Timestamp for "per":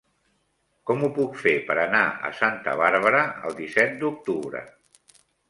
1.67-1.75